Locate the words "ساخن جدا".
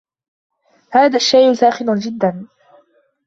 1.55-2.47